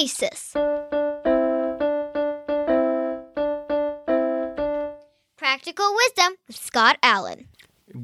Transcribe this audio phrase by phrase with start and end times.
[0.00, 0.52] Phronesis.
[5.36, 7.48] Practical Wisdom with Scott Allen.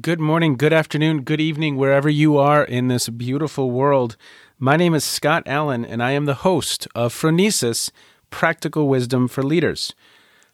[0.01, 4.17] Good morning, good afternoon, good evening, wherever you are in this beautiful world.
[4.59, 7.89] My name is Scott Allen, and I am the host of Phronesis
[8.29, 9.95] Practical Wisdom for Leaders.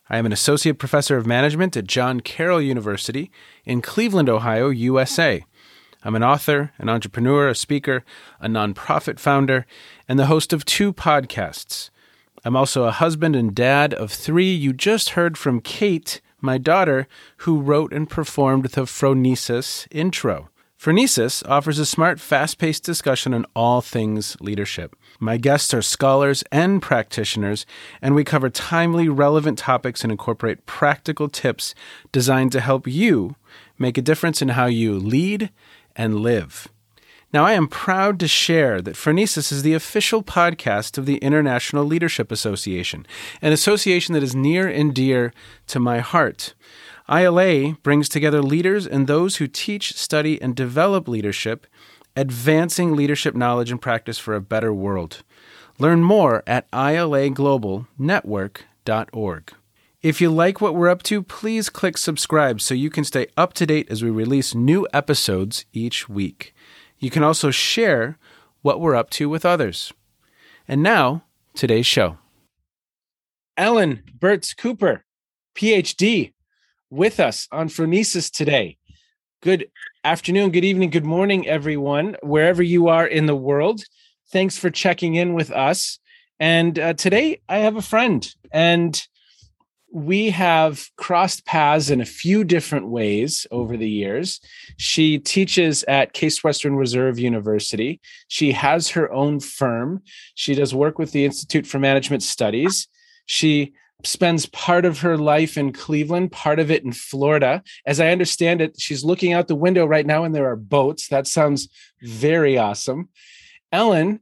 [0.09, 3.31] I am an associate professor of management at John Carroll University
[3.65, 5.43] in Cleveland, Ohio, USA.
[6.03, 8.03] I'm an author, an entrepreneur, a speaker,
[8.41, 9.65] a nonprofit founder,
[10.07, 11.89] and the host of two podcasts.
[12.43, 14.53] I'm also a husband and dad of three.
[14.53, 20.49] You just heard from Kate, my daughter, who wrote and performed the Phronesis intro.
[20.77, 24.97] Phronesis offers a smart, fast paced discussion on all things leadership.
[25.17, 27.65] My guests are scholars and practitioners,
[28.01, 31.73] and we cover timely, relevant topics and incorporate practical tips
[32.11, 33.37] designed to help you
[33.79, 35.49] make a difference in how you lead
[35.95, 36.67] and live.
[37.33, 41.83] Now, I am proud to share that Phronesis is the official podcast of the International
[41.83, 43.07] Leadership Association,
[43.41, 45.33] an association that is near and dear
[45.67, 46.53] to my heart.
[47.09, 51.65] ILA brings together leaders and those who teach, study, and develop leadership,
[52.15, 55.23] advancing leadership knowledge and practice for a better world.
[55.79, 59.53] Learn more at ilaglobalnetwork.org.
[60.03, 63.53] If you like what we're up to, please click subscribe so you can stay up
[63.53, 66.53] to date as we release new episodes each week.
[66.99, 68.17] You can also share
[68.61, 69.93] what we're up to with others.
[70.67, 71.23] And now,
[71.55, 72.17] today's show.
[73.55, 75.05] Ellen Burts Cooper,
[75.55, 76.33] PhD,
[76.89, 78.75] with us on Phronesis today.
[79.41, 79.69] Good
[80.03, 83.85] afternoon, good evening, good morning, everyone, wherever you are in the world.
[84.33, 85.97] Thanks for checking in with us.
[86.41, 89.01] And uh, today I have a friend, and
[89.93, 94.41] we have crossed paths in a few different ways over the years.
[94.77, 98.01] She teaches at Case Western Reserve University.
[98.27, 100.01] She has her own firm.
[100.33, 102.87] She does work with the Institute for Management Studies.
[103.27, 107.61] She spends part of her life in Cleveland, part of it in Florida.
[107.85, 111.07] As I understand it, she's looking out the window right now and there are boats.
[111.09, 111.69] That sounds
[112.01, 113.09] very awesome.
[113.71, 114.21] Ellen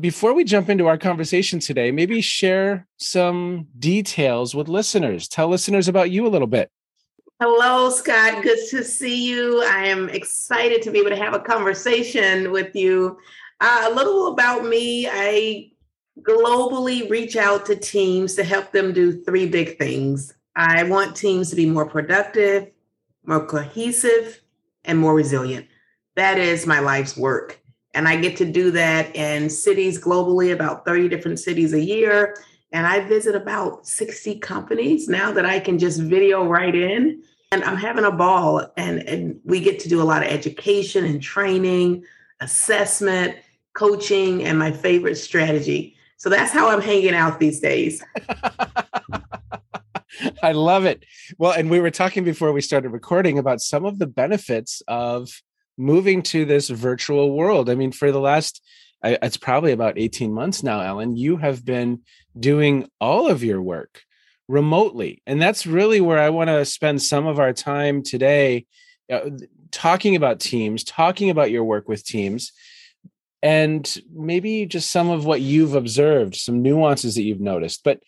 [0.00, 5.28] before we jump into our conversation today, maybe share some details with listeners.
[5.28, 6.70] Tell listeners about you a little bit.
[7.40, 8.42] Hello, Scott.
[8.42, 9.62] Good to see you.
[9.62, 13.18] I am excited to be able to have a conversation with you.
[13.60, 15.70] Uh, a little about me I
[16.20, 20.34] globally reach out to teams to help them do three big things.
[20.56, 22.70] I want teams to be more productive,
[23.24, 24.42] more cohesive,
[24.84, 25.66] and more resilient.
[26.16, 27.59] That is my life's work.
[27.94, 32.36] And I get to do that in cities globally, about 30 different cities a year.
[32.72, 37.22] And I visit about 60 companies now that I can just video right in.
[37.50, 38.64] And I'm having a ball.
[38.76, 42.04] And, and we get to do a lot of education and training,
[42.40, 43.36] assessment,
[43.74, 45.96] coaching, and my favorite strategy.
[46.16, 48.04] So that's how I'm hanging out these days.
[50.42, 51.04] I love it.
[51.38, 55.30] Well, and we were talking before we started recording about some of the benefits of
[55.80, 57.70] moving to this virtual world.
[57.70, 58.62] I mean, for the last,
[59.02, 62.02] it's probably about 18 months now, Ellen, you have been
[62.38, 64.02] doing all of your work
[64.46, 65.22] remotely.
[65.26, 68.66] And that's really where I want to spend some of our time today
[69.10, 69.30] uh,
[69.70, 72.52] talking about teams, talking about your work with teams,
[73.42, 77.82] and maybe just some of what you've observed, some nuances that you've noticed.
[77.84, 78.00] But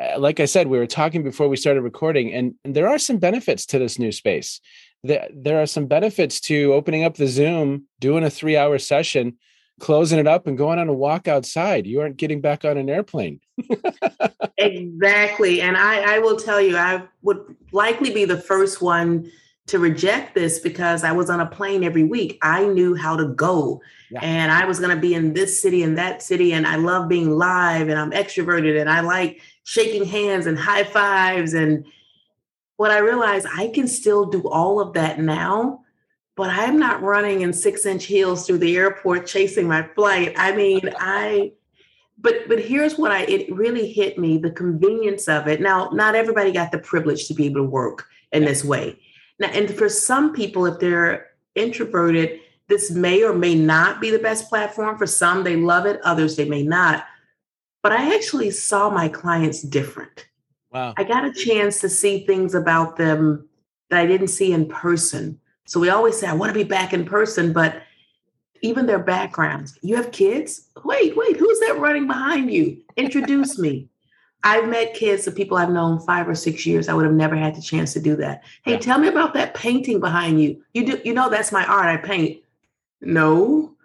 [0.00, 2.98] uh, like I said, we were talking before we started recording, and, and there are
[2.98, 4.60] some benefits to this new space
[5.04, 9.38] there, there are some benefits to opening up the Zoom, doing a three hour session,
[9.80, 11.86] closing it up, and going on a walk outside.
[11.86, 13.40] You aren't getting back on an airplane.
[14.56, 15.60] exactly.
[15.60, 19.30] And I, I will tell you, I would likely be the first one
[19.68, 22.38] to reject this because I was on a plane every week.
[22.42, 23.82] I knew how to go.
[24.10, 24.20] Yeah.
[24.22, 26.54] And I was going to be in this city and that city.
[26.54, 30.84] And I love being live and I'm extroverted and I like shaking hands and high
[30.84, 31.86] fives and
[32.78, 35.82] what I realized I can still do all of that now,
[36.36, 40.32] but I'm not running in six inch heels through the airport chasing my flight.
[40.36, 41.52] I mean, I
[42.20, 45.60] but but here's what I it really hit me the convenience of it.
[45.60, 48.96] Now, not everybody got the privilege to be able to work in this way.
[49.40, 54.20] Now, and for some people, if they're introverted, this may or may not be the
[54.20, 54.96] best platform.
[54.96, 57.06] For some, they love it, others, they may not.
[57.82, 60.28] But I actually saw my clients different.
[60.78, 60.94] Wow.
[60.96, 63.48] I got a chance to see things about them
[63.90, 65.40] that I didn't see in person.
[65.66, 67.82] So we always say, I want to be back in person, but
[68.62, 69.78] even their backgrounds.
[69.82, 70.68] You have kids?
[70.84, 72.80] Wait, wait, who's that running behind you?
[72.96, 73.88] Introduce me.
[74.44, 76.88] I've met kids of people I've known five or six years.
[76.88, 78.44] I would have never had the chance to do that.
[78.62, 78.78] Hey, yeah.
[78.78, 80.62] tell me about that painting behind you.
[80.74, 81.86] You do, you know, that's my art.
[81.86, 82.40] I paint.
[83.00, 83.76] No,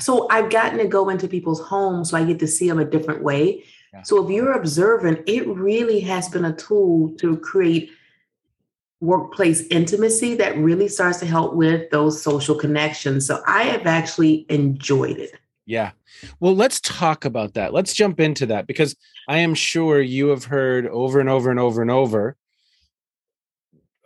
[0.00, 2.84] so I've gotten to go into people's homes, so I get to see them a
[2.84, 3.64] different way.
[3.92, 4.02] Yeah.
[4.02, 7.90] So if you're observant, it really has been a tool to create
[9.00, 13.26] workplace intimacy that really starts to help with those social connections.
[13.26, 15.32] So I have actually enjoyed it.
[15.66, 15.92] Yeah.
[16.38, 17.72] Well, let's talk about that.
[17.72, 18.94] Let's jump into that because
[19.28, 22.36] I am sure you have heard over and over and over and over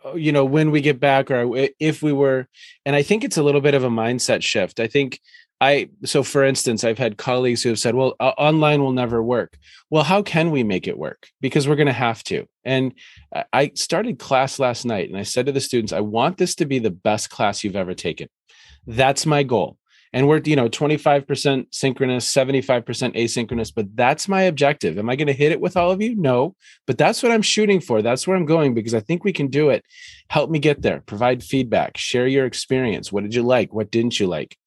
[0.05, 2.47] uh, you know when we get back or if we were
[2.85, 5.19] and i think it's a little bit of a mindset shift i think
[5.61, 9.21] i so for instance i've had colleagues who have said well uh, online will never
[9.23, 9.57] work.
[9.89, 11.29] Well how can we make it work?
[11.41, 12.45] Because we're going to have to.
[12.63, 12.93] And
[13.53, 16.65] i started class last night and i said to the students i want this to
[16.65, 18.27] be the best class you've ever taken.
[18.87, 19.77] That's my goal.
[20.13, 22.83] And we're you know 25% synchronous 75%
[23.15, 24.97] asynchronous but that's my objective.
[24.97, 26.15] Am i going to hit it with all of you?
[26.15, 26.55] No.
[26.85, 28.01] But that's what i'm shooting for.
[28.01, 29.85] That's where i'm going because i think we can do it.
[30.29, 31.01] Help me get there.
[31.05, 31.97] Provide feedback.
[31.97, 33.11] Share your experience.
[33.11, 33.73] What did you like?
[33.73, 34.57] What didn't you like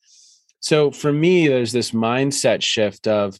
[0.60, 3.38] so for me there's this mindset shift of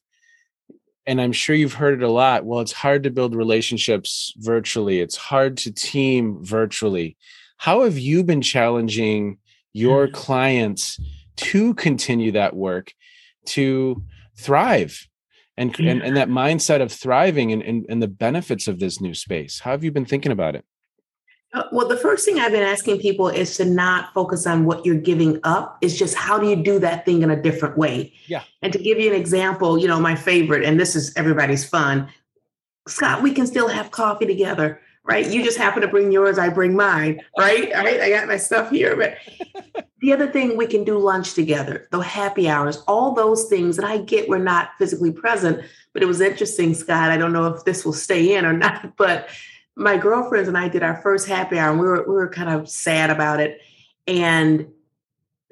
[1.06, 5.00] and i'm sure you've heard it a lot well it's hard to build relationships virtually
[5.00, 7.17] it's hard to team virtually.
[7.56, 9.38] How have you been challenging
[9.73, 10.15] your mm-hmm.
[10.15, 10.99] clients
[11.37, 12.93] to continue that work
[13.47, 14.03] to
[14.37, 15.06] thrive?
[15.56, 19.12] And, and, and that mindset of thriving and, and, and the benefits of this new
[19.12, 20.65] space how have you been thinking about it
[21.54, 24.84] Uh, well, the first thing I've been asking people is to not focus on what
[24.84, 25.78] you're giving up.
[25.80, 28.12] It's just how do you do that thing in a different way?
[28.26, 28.42] Yeah.
[28.60, 32.08] And to give you an example, you know, my favorite, and this is everybody's fun.
[32.86, 35.30] Scott, we can still have coffee together right?
[35.30, 37.72] You just happen to bring yours, I bring mine, right?
[37.72, 38.94] All right, I got my stuff here.
[38.94, 39.16] But
[40.00, 43.86] the other thing, we can do lunch together, the happy hours, all those things that
[43.86, 45.64] I get we're not physically present.
[45.94, 47.10] But it was interesting, Scott.
[47.10, 49.30] I don't know if this will stay in or not, but
[49.78, 52.50] my girlfriends and I did our first happy hour and we were we were kind
[52.50, 53.60] of sad about it.
[54.06, 54.66] And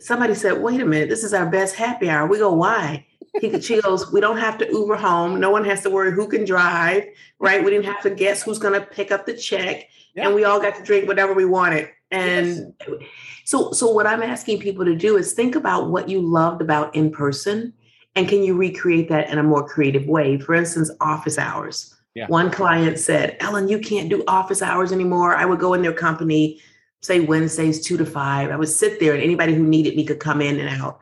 [0.00, 2.26] somebody said, wait a minute, this is our best happy hour.
[2.26, 3.06] We go, why?
[3.40, 5.38] He, she goes, we don't have to Uber home.
[5.40, 7.04] No one has to worry who can drive,
[7.38, 7.62] right?
[7.62, 10.26] We didn't have to guess who's going to pick up the check, yeah.
[10.26, 11.88] and we all got to drink whatever we wanted.
[12.10, 12.98] And yes.
[13.44, 16.94] so, so what I'm asking people to do is think about what you loved about
[16.94, 17.74] in person,
[18.14, 20.38] and can you recreate that in a more creative way?
[20.38, 21.95] For instance, office hours.
[22.16, 22.28] Yeah.
[22.28, 25.36] One client said, "Ellen, you can't do office hours anymore.
[25.36, 26.62] I would go in their company."
[27.02, 28.50] Say Wednesdays two to five.
[28.50, 30.98] I would sit there and anybody who needed me could come in and out.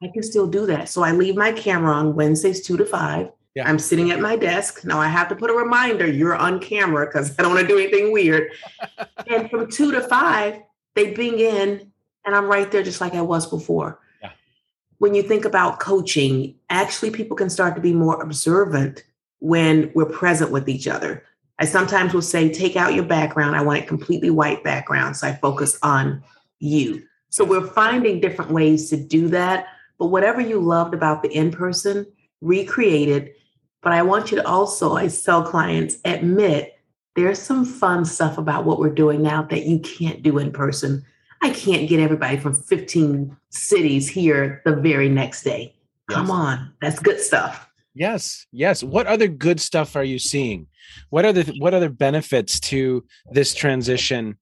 [0.00, 0.88] I can still do that.
[0.88, 3.30] So I leave my camera on Wednesdays, two to five.
[3.56, 3.68] Yeah.
[3.68, 4.84] I'm sitting at my desk.
[4.84, 7.68] Now I have to put a reminder you're on camera because I don't want to
[7.68, 8.52] do anything weird.
[9.26, 10.62] and from two to five,
[10.94, 11.92] they bing in
[12.24, 14.00] and I'm right there just like I was before.
[14.22, 14.30] Yeah.
[14.98, 19.02] When you think about coaching, actually, people can start to be more observant
[19.42, 21.24] when we're present with each other.
[21.58, 23.54] I sometimes will say, take out your background.
[23.54, 25.16] I want it completely white background.
[25.16, 26.22] So I focus on
[26.58, 27.02] you.
[27.28, 29.66] So we're finding different ways to do that
[30.02, 32.04] but whatever you loved about the in person,
[32.40, 33.36] recreate it.
[33.82, 36.76] But I want you to also, I tell clients, admit
[37.14, 41.04] there's some fun stuff about what we're doing now that you can't do in person.
[41.40, 45.76] I can't get everybody from 15 cities here the very next day.
[46.10, 46.16] Yes.
[46.16, 47.70] Come on, that's good stuff.
[47.94, 48.82] Yes, yes.
[48.82, 50.66] What other good stuff are you seeing?
[51.10, 54.38] What the what other benefits to this transition?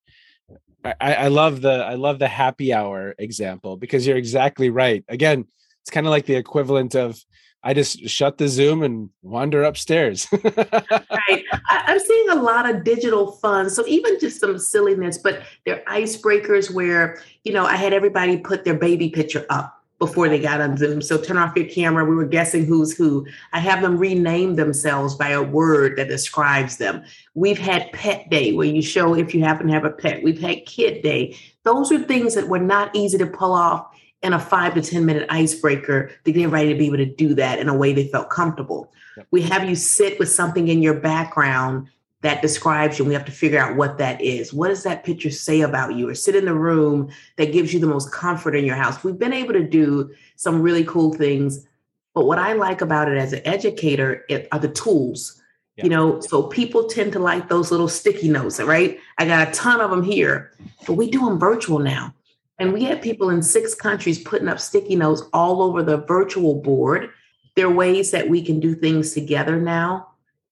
[0.84, 5.04] I, I love the I love the happy hour example because you're exactly right.
[5.08, 5.46] Again,
[5.82, 7.18] it's kind of like the equivalent of
[7.62, 10.26] I just shut the Zoom and wander upstairs.
[10.44, 11.44] right.
[11.68, 13.68] I, am seeing a lot of digital fun.
[13.68, 18.64] So even just some silliness, but they're icebreakers where, you know, I had everybody put
[18.64, 21.02] their baby picture up before they got on Zoom.
[21.02, 22.06] So turn off your camera.
[22.06, 23.26] We were guessing who's who.
[23.52, 27.04] I have them rename themselves by a word that describes them.
[27.34, 30.22] We've had pet day where you show if you happen to have a pet.
[30.22, 31.36] We've had kid day.
[31.64, 35.04] Those are things that were not easy to pull off in a five to 10
[35.04, 38.08] minute icebreaker to get ready to be able to do that in a way they
[38.08, 38.90] felt comfortable.
[39.18, 39.26] Yep.
[39.30, 41.88] We have you sit with something in your background
[42.22, 43.04] that describes you.
[43.04, 44.52] And we have to figure out what that is.
[44.52, 46.08] What does that picture say about you?
[46.08, 49.02] Or sit in the room that gives you the most comfort in your house.
[49.02, 51.66] We've been able to do some really cool things.
[52.14, 55.40] But what I like about it as an educator it, are the tools.
[55.76, 55.84] Yeah.
[55.84, 58.98] You know, so people tend to like those little sticky notes, right?
[59.16, 60.52] I got a ton of them here,
[60.86, 62.14] but we do them virtual now.
[62.58, 66.60] And we had people in six countries putting up sticky notes all over the virtual
[66.60, 67.08] board.
[67.56, 70.09] There are ways that we can do things together now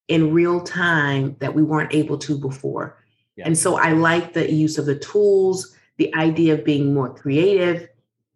[0.08, 2.98] in real time that we weren't able to before.
[3.36, 3.44] Yeah.
[3.46, 7.88] And so I like the use of the tools, the idea of being more creative.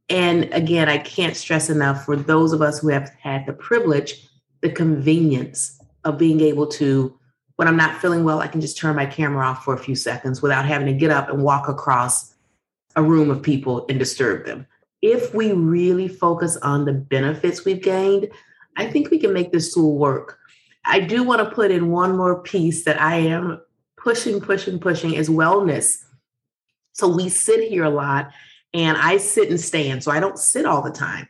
[0.08, 4.28] And again, I can't stress enough for those of us who have had the privilege,
[4.60, 7.18] the convenience of being able to,
[7.56, 9.94] when I'm not feeling well, I can just turn my camera off for a few
[9.94, 12.34] seconds without having to get up and walk across
[12.94, 14.66] a room of people and disturb them.
[15.02, 18.28] if we really focus on the benefits we've gained,
[18.76, 20.38] I think we can make this tool work.
[20.84, 23.60] I do want to put in one more piece that I am
[23.96, 26.04] pushing, pushing, pushing is wellness.
[26.92, 28.32] So we sit here a lot
[28.74, 30.02] and I sit and stand.
[30.02, 31.28] So I don't sit all the time.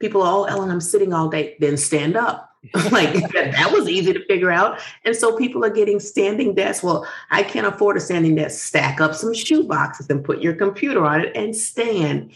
[0.00, 1.56] People, are, oh, Ellen, I'm sitting all day.
[1.60, 2.48] Then stand up.
[2.90, 4.80] like that was easy to figure out.
[5.04, 6.82] And so people are getting standing desks.
[6.82, 8.58] Well, I can't afford a standing desk.
[8.58, 12.32] Stack up some shoe boxes and put your computer on it and stand.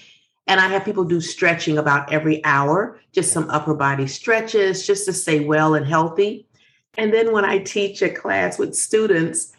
[0.47, 5.07] And I have people do stretching about every hour, just some upper body stretches, just
[5.07, 6.47] to stay well and healthy.
[6.99, 9.53] And then when I teach a class with students,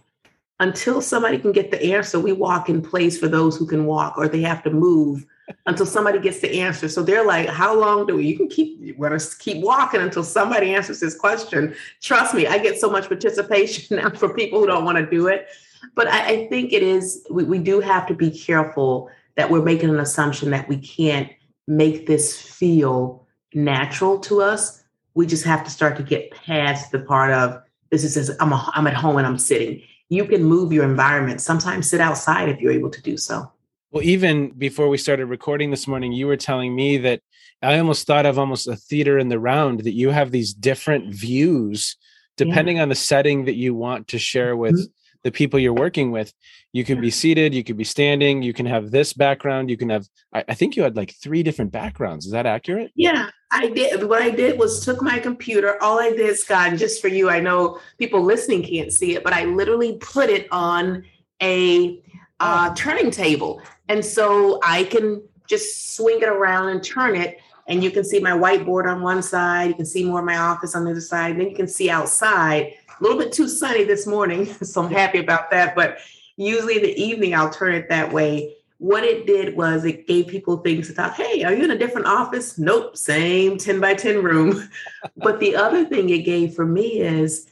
[0.59, 4.17] until somebody can get the answer, we walk in place for those who can walk
[4.17, 5.25] or they have to move
[5.65, 6.87] until somebody gets the answer.
[6.87, 8.25] So they're like, how long do we?
[8.25, 11.75] You can keep, we're to keep walking until somebody answers this question.
[12.01, 15.27] Trust me, I get so much participation now for people who don't want to do
[15.27, 15.47] it.
[15.95, 19.63] But I, I think it is, we, we do have to be careful that we're
[19.63, 21.29] making an assumption that we can't
[21.67, 24.82] make this feel natural to us.
[25.15, 28.71] We just have to start to get past the part of this is I'm, a,
[28.73, 29.81] I'm at home and I'm sitting.
[30.09, 31.41] You can move your environment.
[31.41, 33.51] Sometimes sit outside if you're able to do so.
[33.91, 37.21] Well, even before we started recording this morning, you were telling me that
[37.61, 41.13] I almost thought of almost a theater in the round that you have these different
[41.13, 41.95] views
[42.37, 42.83] depending yeah.
[42.83, 44.91] on the setting that you want to share with mm-hmm.
[45.23, 46.33] the people you're working with.
[46.71, 49.89] You can be seated, you could be standing, you can have this background, you can
[49.89, 52.25] have, I, I think you had like three different backgrounds.
[52.25, 52.91] Is that accurate?
[52.95, 54.03] Yeah, I did.
[54.03, 55.81] What I did was took my computer.
[55.81, 59.31] All I did, Scott, just for you, I know people listening can't see it, but
[59.31, 61.03] I literally put it on
[61.41, 62.01] a
[62.39, 63.61] uh, turning table.
[63.89, 67.37] And so I can just swing it around and turn it.
[67.67, 69.69] And you can see my whiteboard on one side.
[69.69, 71.39] You can see more of my office on the other side.
[71.39, 72.73] Then you can see outside.
[72.99, 74.47] A little bit too sunny this morning.
[74.63, 75.75] So I'm happy about that.
[75.75, 75.99] But
[76.37, 78.55] usually in the evening, I'll turn it that way.
[78.79, 81.77] What it did was it gave people things to thought, hey, are you in a
[81.77, 82.57] different office?
[82.57, 84.69] Nope, same 10 by 10 room.
[85.17, 87.49] but the other thing it gave for me is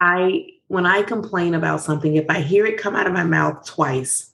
[0.00, 3.64] I when I complain about something, if I hear it come out of my mouth
[3.66, 4.32] twice,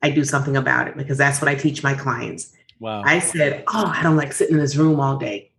[0.00, 2.52] I do something about it because that's what I teach my clients.
[2.80, 3.02] Wow.
[3.04, 5.52] I said, Oh, I don't like sitting in this room all day.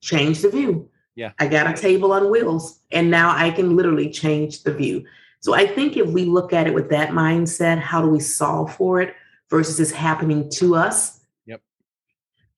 [0.00, 0.88] Change the view.
[1.14, 1.32] Yeah.
[1.38, 5.04] I got a table on wheels and now I can literally change the view.
[5.40, 8.74] So I think if we look at it with that mindset, how do we solve
[8.76, 9.14] for it
[9.48, 11.20] versus it's happening to us?
[11.46, 11.62] Yep.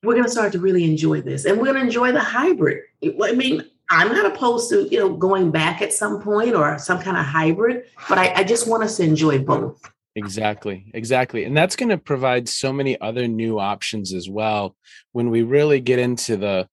[0.03, 2.83] We're going to start to really enjoy this and we're going to enjoy the hybrid.
[3.05, 7.01] I mean, I'm not opposed to, you know, going back at some point or some
[7.01, 9.81] kind of hybrid, but I, I just want us to enjoy both.
[10.17, 10.91] Exactly.
[10.93, 11.45] Exactly.
[11.45, 14.77] And that's going to provide so many other new options as well
[15.13, 16.69] when we really get into the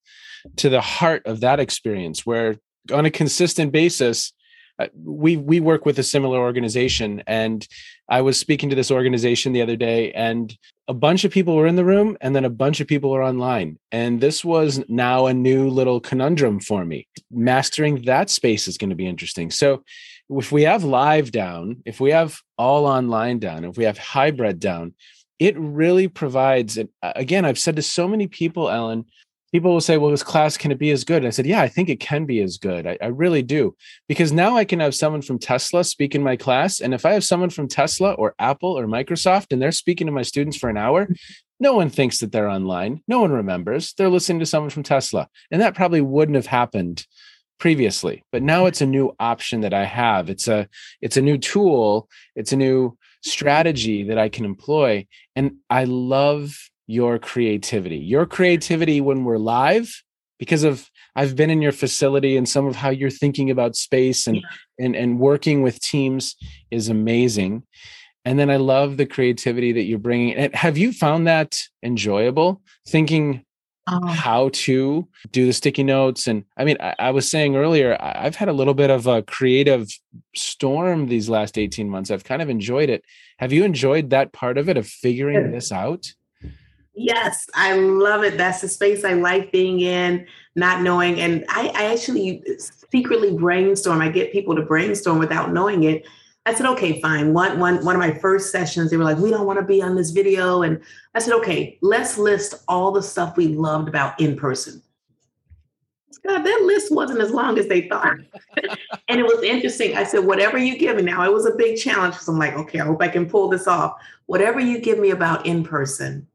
[0.55, 2.57] to the heart of that experience where
[2.93, 4.33] on a consistent basis
[4.79, 7.67] Uh, we we work with a similar organization and
[8.07, 10.57] i was speaking to this organization the other day and
[10.87, 13.21] a bunch of people were in the room and then a bunch of people are
[13.21, 13.77] online.
[13.91, 17.07] And this was now a new little conundrum for me.
[17.29, 19.51] Mastering that space is going to be interesting.
[19.51, 19.83] So
[20.29, 24.59] if we have live down if we have all online down if we have hybrid
[24.59, 24.93] down
[25.39, 29.05] it really provides and uh, again i've said to so many people ellen
[29.51, 31.17] people will say, well, this class, can it be as good?
[31.17, 32.85] And I said, yeah, I think it can be as good.
[32.85, 33.75] I, I, really do.
[34.07, 36.79] Because now I can have someone from Tesla speak in my class.
[36.79, 40.13] And if I have someone from Tesla or Apple or Microsoft and they're speaking to
[40.13, 41.07] my students for an hour,
[41.59, 43.01] no one thinks that they're online.
[43.07, 43.93] No one remembers.
[43.93, 45.27] They're listening to someone from Tesla.
[45.51, 47.05] And that probably wouldn't have happened
[47.59, 48.23] previously.
[48.31, 50.29] But now it's a new option that I have.
[50.29, 50.67] It's a
[51.01, 52.07] it's a new tool.
[52.35, 55.07] It's a new strategy that I can employ.
[55.35, 56.57] And I love
[56.89, 57.97] your creativity.
[57.97, 60.01] Your creativity when we're live,
[60.39, 64.25] because of I've been in your facility and some of how you're thinking about space
[64.25, 64.85] and yeah.
[64.85, 66.35] and and working with teams
[66.71, 67.63] is amazing.
[68.25, 70.35] And then I love the creativity that you're bringing.
[70.35, 72.61] And have you found that enjoyable?
[72.87, 73.45] Thinking
[73.87, 74.07] oh.
[74.07, 76.27] how to do the sticky notes.
[76.27, 79.23] And I mean, I, I, was saying earlier, I've had a little bit of a
[79.23, 79.87] creative
[80.35, 82.11] storm these last 18 months.
[82.11, 83.03] I've kind of enjoyed it.
[83.37, 86.05] Have you enjoyed that part of it of figuring this out?
[86.99, 88.37] Yes, I love it.
[88.37, 91.21] That's the space I like being in, not knowing.
[91.21, 92.43] And I, I actually
[92.91, 94.01] secretly brainstorm.
[94.01, 96.05] I get people to brainstorm without knowing it.
[96.45, 97.33] I said, okay, fine.
[97.33, 99.81] One, one, one of my first sessions, they were like, we don't want to be
[99.81, 100.63] on this video.
[100.63, 100.81] And
[101.15, 104.81] I said, okay, let's list all the stuff we loved about in person.
[106.27, 108.17] God, that list wasn't as long as they thought.
[109.07, 109.95] and it was interesting.
[109.95, 112.55] I said, whatever you give me now, it was a big challenge because I'm like,
[112.55, 113.93] okay, I hope I can pull this off.
[114.25, 116.27] Whatever you give me about in person,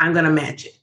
[0.00, 0.76] I'm going to match it.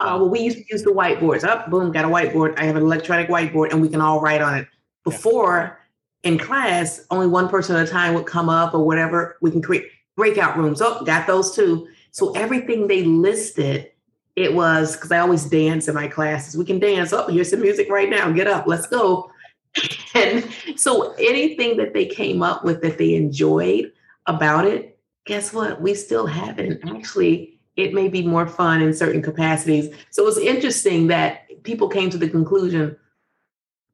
[0.00, 1.44] Uh, well, we used to use the whiteboards.
[1.44, 2.58] Up, oh, boom, got a whiteboard.
[2.58, 4.68] I have an electronic whiteboard, and we can all write on it.
[5.04, 5.78] Before
[6.24, 9.36] in class, only one person at a time would come up or whatever.
[9.40, 10.82] We can create breakout rooms.
[10.82, 11.88] Oh, got those too.
[12.10, 13.90] So everything they listed,
[14.36, 16.56] it was because I always dance in my classes.
[16.56, 17.12] We can dance.
[17.12, 18.30] Oh, here's some music right now.
[18.32, 19.30] Get up, let's go.
[20.16, 23.90] And so anything that they came up with that they enjoyed
[24.26, 25.80] about it, guess what?
[25.80, 26.80] We still have it.
[26.80, 29.94] And actually, it may be more fun in certain capacities.
[30.10, 32.96] So it's interesting that people came to the conclusion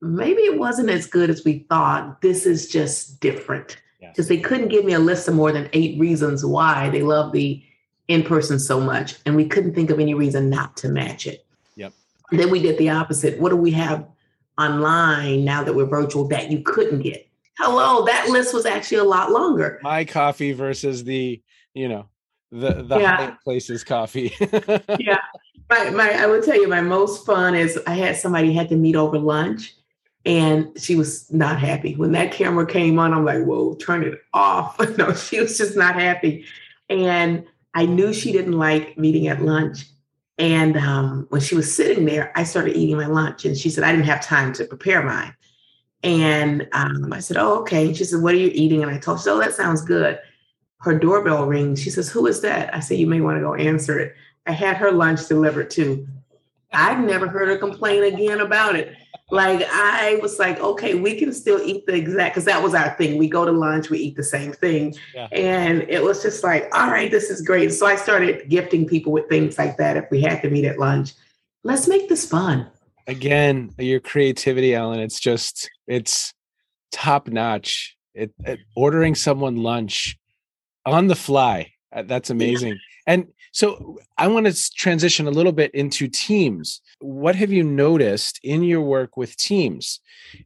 [0.01, 2.21] maybe it wasn't as good as we thought.
[2.23, 3.77] This is just different.
[4.01, 4.29] Because yes.
[4.29, 7.63] they couldn't give me a list of more than eight reasons why they love the
[8.09, 9.17] in person so much.
[9.27, 11.45] And we couldn't think of any reason not to match it.
[11.77, 11.93] Yep.
[12.31, 13.39] And then we did the opposite.
[13.39, 14.07] What do we have
[14.59, 17.29] online now that we're virtual that you couldn't get?
[17.59, 19.79] Hello, that list was actually a lot longer.
[19.83, 21.43] My coffee versus the,
[21.75, 22.09] you know,
[22.51, 23.35] the the yeah.
[23.45, 24.35] places coffee.
[24.99, 25.21] yeah.
[25.69, 28.77] My, my I would tell you my most fun is I had somebody had to
[28.77, 29.75] meet over lunch
[30.27, 31.95] and she was not happy.
[31.95, 34.79] When that camera came on, I'm like, whoa, turn it off.
[34.99, 36.45] no, she was just not happy.
[36.89, 39.87] And I knew she didn't like meeting at lunch.
[40.39, 43.45] And um, when she was sitting there, I started eating my lunch.
[43.45, 45.35] And she said, I didn't have time to prepare mine.
[46.03, 47.87] And um, I said, Oh, okay.
[47.87, 48.83] And she said, What are you eating?
[48.83, 50.19] And I told her, Oh, that sounds good.
[50.81, 51.81] Her doorbell rings.
[51.81, 52.75] She says, Who is that?
[52.75, 54.15] I said, You may want to go answer it.
[54.47, 56.09] I had her lunch delivered too.
[56.73, 58.97] I've never heard her complain again about it.
[59.31, 62.91] Like I was like, okay, we can still eat the exact because that was our
[62.97, 63.17] thing.
[63.17, 64.95] We go to lunch, we eat the same thing.
[65.15, 65.29] Yeah.
[65.31, 67.73] And it was just like, all right, this is great.
[67.73, 70.79] So I started gifting people with things like that if we had to meet at
[70.79, 71.13] lunch.
[71.63, 72.67] Let's make this fun.
[73.07, 76.33] Again, your creativity, Ellen, it's just it's
[76.91, 77.97] top notch.
[78.15, 80.17] It, it ordering someone lunch
[80.87, 81.73] on the fly.
[81.93, 82.73] Uh, that's amazing.
[82.73, 82.79] Yeah.
[83.07, 86.81] And so I want to transition a little bit into teams.
[87.01, 90.01] What have you noticed in your work with teams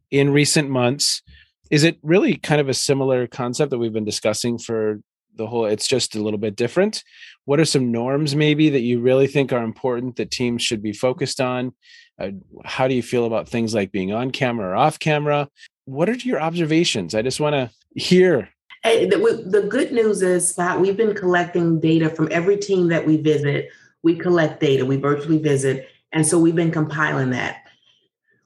[0.09, 1.21] in recent months?
[1.69, 4.99] Is it really kind of a similar concept that we've been discussing for
[5.37, 7.03] the whole it's just a little bit different
[7.45, 10.93] what are some norms maybe that you really think are important that teams should be
[10.93, 11.73] focused on
[12.19, 12.29] uh,
[12.63, 15.49] how do you feel about things like being on camera or off camera
[15.85, 17.69] what are your observations i just want to
[18.01, 18.49] hear
[18.85, 23.17] the, the good news is that we've been collecting data from every team that we
[23.17, 23.69] visit.
[24.03, 25.89] We collect data, we virtually visit.
[26.11, 27.63] And so we've been compiling that.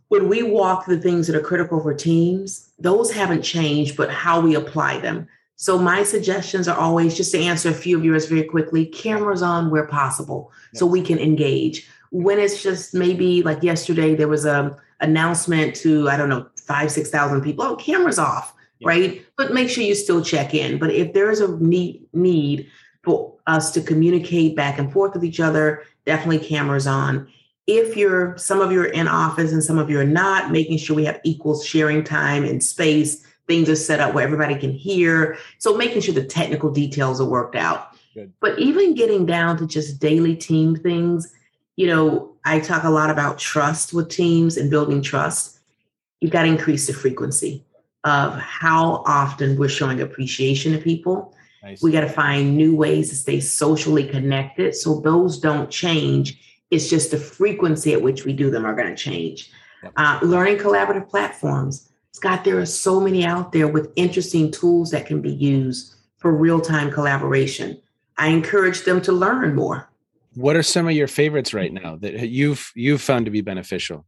[0.07, 4.39] When we walk the things that are critical for teams, those haven't changed, but how
[4.39, 5.27] we apply them.
[5.55, 9.41] So my suggestions are always just to answer a few of yours very quickly, cameras
[9.41, 11.87] on where possible so we can engage.
[12.11, 16.91] When it's just maybe like yesterday, there was a announcement to, I don't know, five,
[16.91, 18.87] 6,000 people, oh, cameras off yeah.
[18.87, 19.25] right?
[19.37, 20.79] But make sure you still check in.
[20.79, 22.69] But if there is a need need
[23.03, 27.27] for us to communicate back and forth with each other, definitely cameras on.
[27.67, 30.77] If you're some of you are in office and some of you are not, making
[30.77, 33.25] sure we have equal sharing time and space.
[33.47, 35.37] Things are set up where everybody can hear.
[35.57, 37.95] So making sure the technical details are worked out.
[38.13, 38.31] Good.
[38.39, 41.31] But even getting down to just daily team things,
[41.75, 45.59] you know, I talk a lot about trust with teams and building trust.
[46.21, 47.63] You've got to increase the frequency
[48.03, 51.35] of how often we're showing appreciation to people.
[51.63, 51.81] Nice.
[51.81, 54.75] We got to find new ways to stay socially connected.
[54.75, 56.39] So those don't change.
[56.71, 59.51] It's just the frequency at which we do them are going to change.
[59.83, 59.93] Yep.
[59.97, 61.89] Uh, learning collaborative platforms.
[62.11, 66.33] Scott, there are so many out there with interesting tools that can be used for
[66.33, 67.79] real time collaboration.
[68.17, 69.89] I encourage them to learn more.
[70.35, 74.05] What are some of your favorites right now that you've you've found to be beneficial?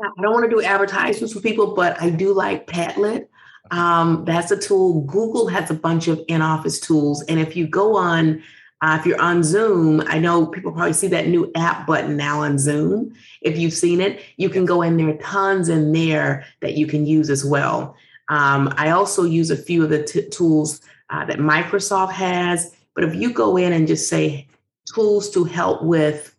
[0.00, 3.28] I don't want to do advertisements for people, but I do like Padlet.
[3.70, 5.02] Um, that's a tool.
[5.02, 8.42] Google has a bunch of in-office tools, and if you go on,
[8.82, 12.40] uh, if you're on Zoom, I know people probably see that new app button now
[12.40, 13.14] on Zoom.
[13.40, 15.16] If you've seen it, you can go in there.
[15.18, 17.96] Tons in there that you can use as well.
[18.28, 22.74] Um, I also use a few of the t- tools uh, that Microsoft has.
[22.94, 24.48] But if you go in and just say
[24.94, 26.34] tools to help with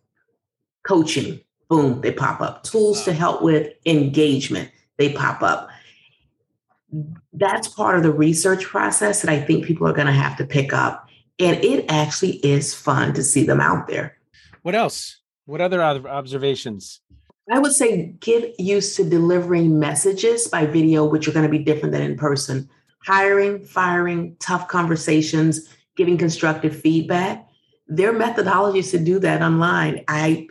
[0.86, 2.62] coaching, boom, they pop up.
[2.62, 5.68] Tools to help with engagement, they pop up.
[7.32, 10.46] That's part of the research process that I think people are going to have to
[10.46, 11.08] pick up.
[11.38, 14.16] And it actually is fun to see them out there.
[14.62, 15.20] What else?
[15.44, 17.00] What other observations?
[17.52, 21.62] I would say get used to delivering messages by video, which are going to be
[21.62, 22.68] different than in person.
[23.04, 27.46] Hiring, firing, tough conversations, giving constructive feedback.
[27.86, 30.04] There are methodologies to do that online.
[30.08, 30.48] I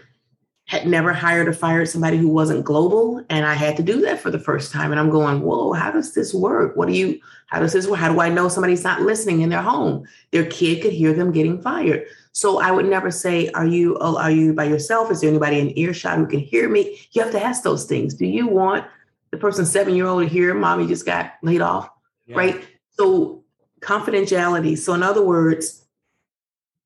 [0.66, 4.20] had never hired or fired somebody who wasn't global and i had to do that
[4.20, 4.92] for the first time.
[4.92, 6.76] And i'm going whoa how does this work?
[6.76, 8.00] What do you how does this work?
[8.00, 10.06] How do i know somebody's not listening in their home?
[10.32, 12.06] Their kid could hear them getting fired.
[12.32, 15.12] So i would never say are you oh, are you by yourself?
[15.12, 17.00] Is there anybody in earshot who can hear me?
[17.12, 18.16] You have to ask those things.
[18.16, 18.86] Do you want
[19.32, 21.90] the person seven year old to hear mommy just got laid off
[22.26, 22.38] yeah.
[22.38, 22.68] right?
[22.92, 23.44] So
[23.82, 24.78] confidentiality.
[24.78, 25.85] So in other words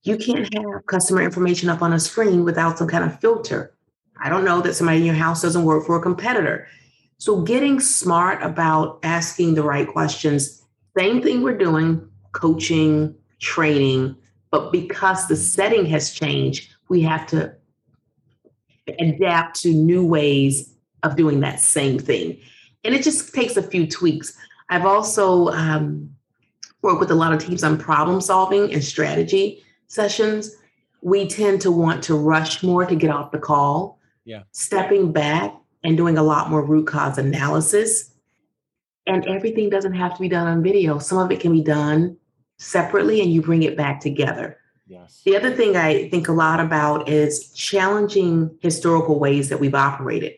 [0.03, 3.73] You can't have customer information up on a screen without some kind of filter.
[4.21, 6.67] I don't know that somebody in your house doesn't work for a competitor.
[7.17, 10.63] So, getting smart about asking the right questions,
[10.97, 14.15] same thing we're doing coaching, training,
[14.51, 17.53] but because the setting has changed, we have to
[18.99, 22.39] adapt to new ways of doing that same thing.
[22.83, 24.35] And it just takes a few tweaks.
[24.69, 26.09] I've also um,
[26.81, 30.55] worked with a lot of teams on problem solving and strategy sessions.
[31.01, 33.99] We tend to want to rush more to get off the call.
[34.23, 34.43] Yeah.
[34.51, 38.11] Stepping back and doing a lot more root cause analysis.
[39.05, 40.99] And everything doesn't have to be done on video.
[40.99, 42.17] Some of it can be done
[42.57, 44.57] separately and you bring it back together.
[44.87, 45.21] Yes.
[45.23, 50.33] The other thing I think a lot about is challenging historical ways that we've operated.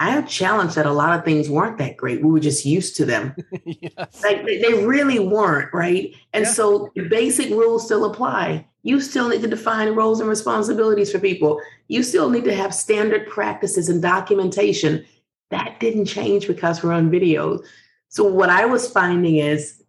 [0.00, 2.22] I have challenged that a lot of things weren't that great.
[2.22, 3.34] We were just used to them.
[3.64, 4.22] yes.
[4.22, 6.14] Like they really weren't, right?
[6.32, 6.52] And Yeah.
[6.52, 8.66] so basic rules still apply.
[8.82, 11.60] You still need to define roles and responsibilities for people.
[11.88, 15.04] You still need to have standard practices and documentation.
[15.50, 17.60] That didn't change because we're on video.
[18.08, 19.82] So what I was finding is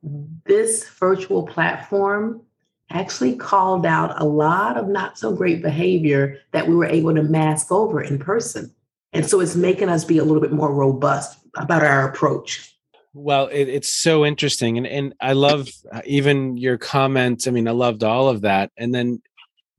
[0.46, 2.42] this virtual platform
[2.92, 7.22] actually called out a lot of not so great behavior that we were able to
[7.22, 8.74] mask over in person.
[9.14, 12.76] And so it's making us be a little bit more robust about our approach.
[13.14, 17.48] Well, it, it's so interesting, and and I love uh, even your comments.
[17.48, 19.22] I mean, I loved all of that, and then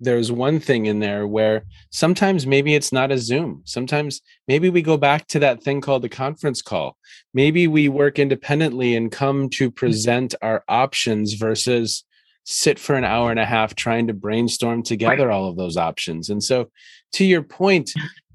[0.00, 3.62] there's one thing in there where sometimes maybe it's not a Zoom.
[3.66, 6.96] Sometimes maybe we go back to that thing called the conference call.
[7.34, 12.02] Maybe we work independently and come to present our options versus
[12.44, 16.30] sit for an hour and a half trying to brainstorm together all of those options.
[16.30, 16.70] And so,
[17.12, 17.90] to your point,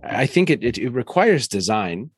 [0.06, 2.12] I think it, it, it requires design.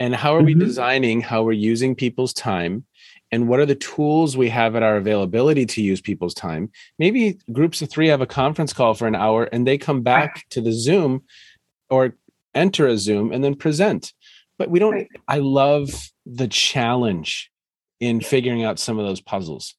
[0.00, 0.60] And how are we Mhm.
[0.60, 2.84] designing how we're using people's time?
[3.30, 6.70] And what are the tools we have at our availability to use people's time?
[6.98, 10.48] Maybe groups of three have a conference call for an hour and they come back
[10.50, 11.24] to the Zoom
[11.90, 12.14] or
[12.54, 14.14] enter a Zoom and then present.
[14.56, 15.08] But we don't, Right.
[15.26, 17.50] I love the challenge
[18.00, 19.74] in figuring out some of those puzzles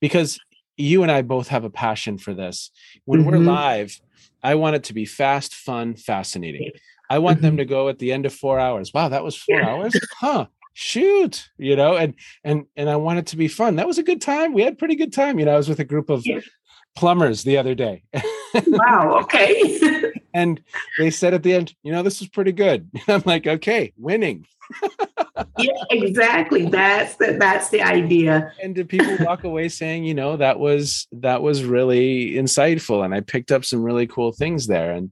[0.00, 0.38] because
[0.76, 2.70] you and I both have a passion for this.
[3.04, 3.46] When we're Mhm.
[3.46, 4.00] live,
[4.42, 6.70] I want it to be fast, fun, fascinating.
[7.08, 7.58] I want them mm-hmm.
[7.58, 8.94] to go at the end of four hours.
[8.94, 9.94] Wow, that was four hours?
[10.18, 10.46] Huh.
[10.74, 11.50] Shoot.
[11.58, 13.76] You know, and and and I want it to be fun.
[13.76, 14.52] That was a good time.
[14.52, 15.38] We had pretty good time.
[15.38, 16.24] You know, I was with a group of
[16.96, 18.04] plumbers the other day.
[18.66, 20.12] wow, okay.
[20.34, 20.62] and
[20.98, 22.88] they said at the end, you know, this is pretty good.
[23.08, 24.46] I'm like, okay, winning.
[25.62, 26.66] yeah, exactly.
[26.66, 28.52] That's the, that's the idea.
[28.62, 33.14] and did people walk away saying you know that was that was really insightful and
[33.14, 35.10] i picked up some really cool things there and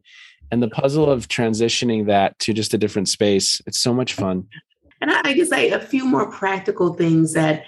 [0.50, 4.46] and the puzzle of transitioning that to just a different space it's so much fun
[5.00, 7.64] And I, I guess a few more practical things that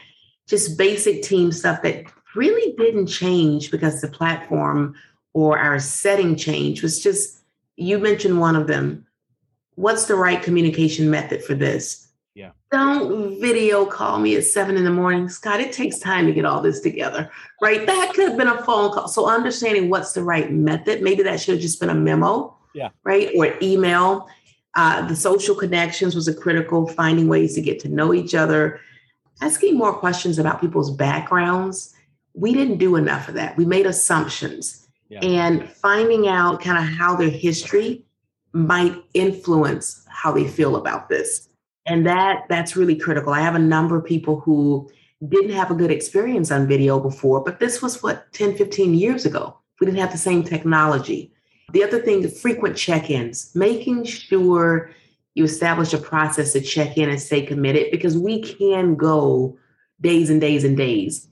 [0.49, 4.95] just basic team stuff that really didn't change because the platform
[5.33, 7.39] or our setting change was just,
[7.77, 9.07] you mentioned one of them.
[9.77, 12.09] What's the right communication method for this?
[12.35, 12.51] Yeah.
[12.71, 15.29] Don't video call me at seven in the morning.
[15.29, 17.85] Scott, it takes time to get all this together, right?
[17.87, 19.09] That could have been a phone call.
[19.09, 22.91] So understanding what's the right method, maybe that should have just been a memo, Yeah.
[23.05, 23.31] right?
[23.37, 24.29] Or email.
[24.77, 28.79] Uh, the social connections was a critical, finding ways to get to know each other,
[29.43, 31.93] asking more questions about people's backgrounds.
[32.35, 33.57] We didn't do enough of that.
[33.57, 35.19] We made assumptions Yeah.
[35.25, 38.05] and finding out kind of how their history
[38.53, 41.49] might influence how they feel about this.
[41.87, 43.33] And that that's really critical.
[43.33, 44.91] I have a number of people who
[45.29, 49.27] didn't have a good experience on video before, but this was what 10, 15 years
[49.27, 49.57] ago.
[49.81, 51.33] We didn't have the same technology.
[51.73, 54.91] The other thing, the frequent check-ins, making sure
[55.35, 59.57] you establish a process to check in and stay committed because we can go
[60.01, 61.29] days and days and days.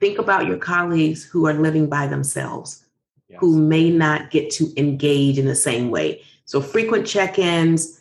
[0.00, 2.84] Think about your colleagues who are living by themselves,
[3.28, 3.38] Yes.
[3.40, 6.22] who may not get to engage in the same way.
[6.44, 7.95] So frequent check-ins,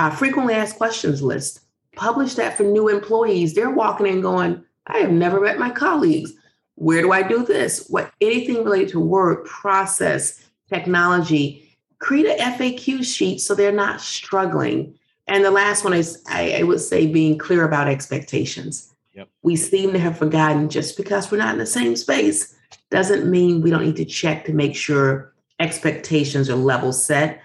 [0.00, 1.60] uh, frequently asked questions list.
[1.94, 3.54] Publish that for new employees.
[3.54, 6.32] They're walking in going, I have never met my colleagues.
[6.76, 7.86] Where do I do this?
[7.88, 14.98] What anything related to work, process, technology, create a FAQ sheet so they're not struggling.
[15.26, 18.94] And the last one is I, I would say being clear about expectations.
[19.12, 19.28] Yep.
[19.42, 22.56] We seem to have forgotten just because we're not in the same space
[22.90, 27.42] doesn't mean we don't need to check to make sure expectations are level set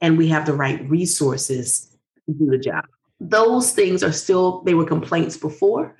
[0.00, 2.84] and we have the right resources to do the job.
[3.20, 5.96] Those things are still, they were complaints before,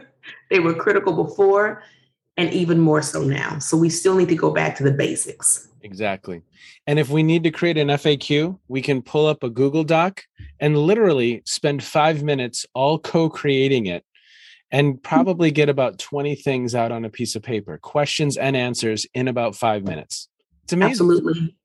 [0.50, 1.82] they were critical before,
[2.36, 3.58] and even more so now.
[3.58, 5.68] So we still need to go back to the basics.
[5.82, 6.42] Exactly.
[6.86, 10.24] And if we need to create an FAQ, we can pull up a Google Doc
[10.60, 14.04] and literally spend five minutes all co creating it
[14.70, 19.06] and probably get about 20 things out on a piece of paper, questions and answers
[19.14, 20.28] in about five minutes.
[20.64, 20.90] It's amazing.
[20.92, 21.56] Absolutely.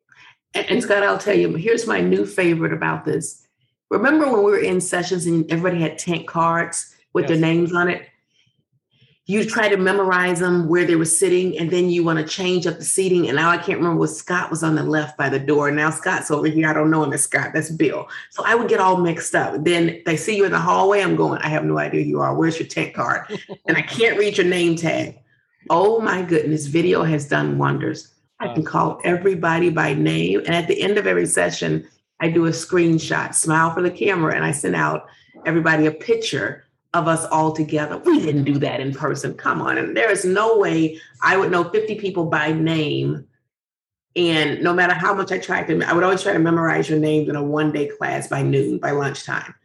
[0.55, 3.47] And, Scott, I'll tell you, here's my new favorite about this.
[3.89, 7.29] Remember when we were in sessions and everybody had tent cards with yes.
[7.29, 8.07] their names on it?
[9.25, 12.67] you try to memorize them where they were sitting, and then you want to change
[12.67, 13.27] up the seating.
[13.27, 15.71] And now I can't remember what Scott was on the left by the door.
[15.71, 16.69] Now Scott's over here.
[16.69, 17.51] I don't know him as Scott.
[17.53, 18.09] That's Bill.
[18.31, 19.63] So I would get all mixed up.
[19.63, 21.01] Then they see you in the hallway.
[21.01, 22.35] I'm going, I have no idea who you are.
[22.35, 23.39] Where's your tent card?
[23.65, 25.17] and I can't read your name tag.
[25.69, 28.12] Oh my goodness, video has done wonders.
[28.43, 30.39] I can call everybody by name.
[30.45, 31.87] And at the end of every session,
[32.19, 35.07] I do a screenshot, smile for the camera, and I send out
[35.45, 37.97] everybody a picture of us all together.
[37.99, 39.33] We didn't do that in person.
[39.35, 39.77] Come on.
[39.77, 43.25] And there is no way I would know 50 people by name.
[44.15, 46.99] And no matter how much I tried to, I would always try to memorize your
[46.99, 49.55] names in a one day class by noon, by lunchtime.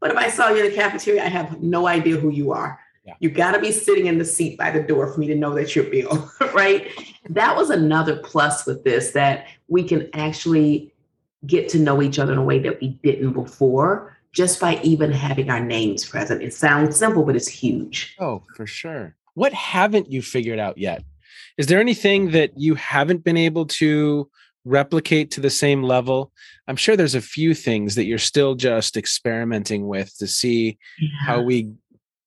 [0.00, 2.78] But if I saw you in the cafeteria, I have no idea who you are.
[3.08, 3.14] Yeah.
[3.20, 5.54] You got to be sitting in the seat by the door for me to know
[5.54, 6.88] that you're Bill, right?
[7.30, 10.92] That was another plus with this that we can actually
[11.46, 15.10] get to know each other in a way that we didn't before just by even
[15.10, 16.42] having our names present.
[16.42, 18.14] It sounds simple, but it's huge.
[18.20, 19.16] Oh, for sure.
[19.32, 21.02] What haven't you figured out yet?
[21.56, 24.28] Is there anything that you haven't been able to
[24.66, 26.30] replicate to the same level?
[26.66, 31.08] I'm sure there's a few things that you're still just experimenting with to see yeah.
[31.24, 31.72] how we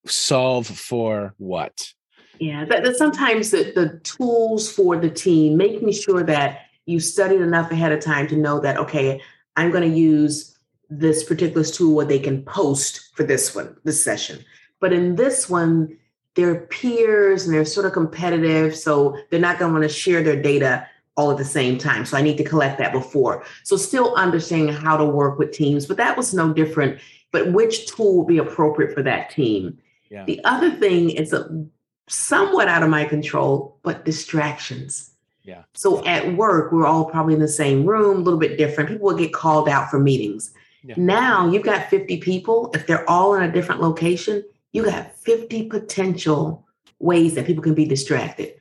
[0.06, 1.94] solve for what.
[2.40, 7.42] Yeah, that, that sometimes the, the tools for the team, making sure that you studied
[7.42, 9.22] enough ahead of time to know that, okay,
[9.56, 10.58] I'm going to use
[10.90, 14.44] this particular tool where they can post for this one, this session.
[14.80, 15.98] But in this one,
[16.36, 18.76] they're peers and they're sort of competitive.
[18.76, 22.06] So they're not going to want to share their data all at the same time.
[22.06, 23.44] So I need to collect that before.
[23.64, 27.00] So still understanding how to work with teams, but that was no different.
[27.32, 29.78] But which tool would be appropriate for that team?
[30.12, 30.26] Yeah.
[30.26, 31.66] The other thing is a,
[32.08, 35.12] somewhat out of my control, but distractions.
[35.44, 35.64] Yeah.
[35.74, 38.90] So at work, we're all probably in the same room, a little bit different.
[38.90, 40.54] People will get called out for meetings.
[40.84, 40.96] Yeah.
[40.98, 42.70] Now you've got 50 people.
[42.74, 44.44] If they're all in a different location,
[44.74, 46.68] you got 50 potential
[47.00, 48.61] ways that people can be distracted.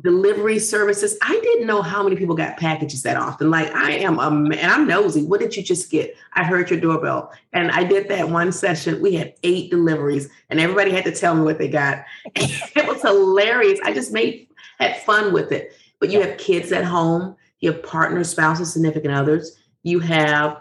[0.00, 1.16] Delivery services.
[1.22, 3.48] I didn't know how many people got packages that often.
[3.50, 5.24] Like I am a and I'm nosy.
[5.24, 6.16] What did you just get?
[6.32, 7.32] I heard your doorbell.
[7.52, 9.00] And I did that one session.
[9.00, 12.04] We had eight deliveries and everybody had to tell me what they got.
[12.34, 13.78] it was hilarious.
[13.84, 15.76] I just made had fun with it.
[16.00, 20.58] But you have kids at home, you have partners, spouses, significant others, you have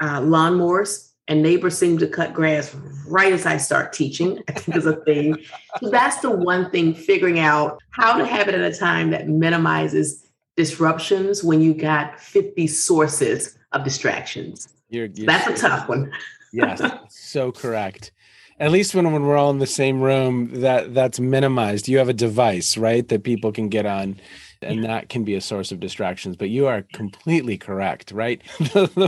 [0.00, 2.74] uh, lawnmowers, and neighbors seem to cut grass
[3.08, 4.42] right as I start teaching.
[4.48, 5.36] I think is a thing.
[5.80, 9.28] so that's the one thing, figuring out how to have it at a time that
[9.28, 14.68] minimizes disruptions when you got 50 sources of distractions.
[14.88, 16.12] You're, you're that's a tough one.
[16.52, 18.12] yes, so correct.
[18.58, 21.88] At least when, when we're all in the same room, that that's minimized.
[21.88, 24.18] You have a device, right, that people can get on
[24.66, 26.36] and that can be a source of distractions.
[26.36, 28.42] But you are completely correct, right?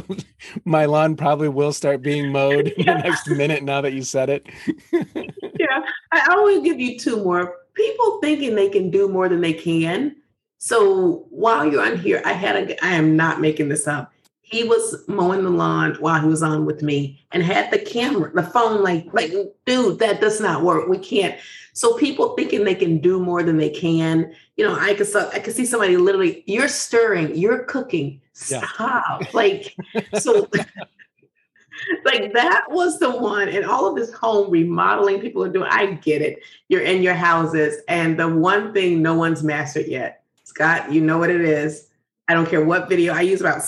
[0.65, 4.31] My lawn probably will start being mowed in the next minute now that you said
[4.31, 4.47] it.
[4.93, 7.57] yeah, I always give you two more.
[7.75, 10.17] People thinking they can do more than they can.
[10.59, 12.85] So while you're on here, I had a.
[12.85, 14.13] I am not making this up
[14.51, 18.33] he was mowing the lawn while he was on with me and had the camera,
[18.33, 19.31] the phone, like, like,
[19.67, 20.89] dude, that does not work.
[20.89, 21.39] We can't.
[21.75, 24.35] So people thinking they can do more than they can.
[24.57, 28.23] You know, I could I could see somebody literally, you're stirring, you're cooking.
[28.33, 29.21] Stop.
[29.21, 29.29] Yeah.
[29.35, 29.77] Like,
[30.19, 30.49] so
[32.05, 35.69] like that was the one and all of this home remodeling people are doing.
[35.71, 36.41] I get it.
[36.69, 37.83] You're in your houses.
[37.87, 41.89] And the one thing no one's mastered yet, Scott, you know what it is.
[42.29, 43.13] I don't care what video.
[43.13, 43.63] I use about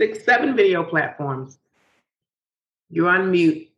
[0.00, 1.58] six, seven video platforms.
[2.88, 3.70] You're on mute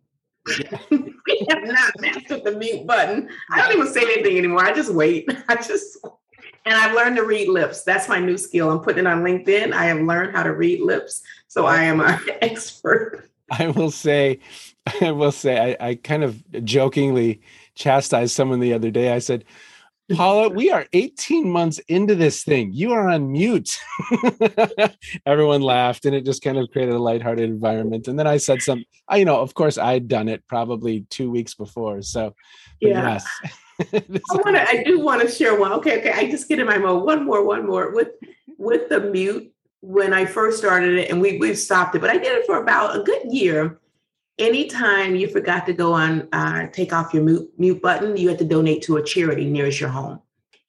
[0.46, 3.28] we have not mastered the mute button.
[3.50, 4.64] I don't even say anything anymore.
[4.64, 5.28] I just wait.
[5.48, 5.98] I just
[6.64, 7.82] and I've learned to read lips.
[7.82, 8.70] That's my new skill.
[8.70, 9.72] I'm putting it on LinkedIn.
[9.72, 11.22] I have learned how to read lips.
[11.48, 13.30] So I am an expert.
[13.50, 14.38] I will say,
[15.00, 17.40] I will say, I, I kind of jokingly
[17.74, 19.12] chastised someone the other day.
[19.12, 19.44] I said,
[20.10, 22.72] Paula, we are 18 months into this thing.
[22.72, 23.78] You are on mute.
[25.26, 28.08] Everyone laughed and it just kind of created a lighthearted environment.
[28.08, 31.30] And then I said some, I, you know, of course I'd done it probably two
[31.30, 32.02] weeks before.
[32.02, 32.34] So
[32.80, 33.20] yeah.
[33.20, 33.26] yes.
[33.92, 35.72] I want to, I do want to share one.
[35.72, 36.00] Okay.
[36.00, 36.12] Okay.
[36.12, 37.04] I just get in my mode.
[37.04, 38.08] One more, one more with,
[38.58, 42.18] with the mute when I first started it and we, we've stopped it, but I
[42.18, 43.78] did it for about a good year
[44.38, 48.38] anytime you forgot to go on uh, take off your mute, mute button, you had
[48.38, 50.20] to donate to a charity nearest your home.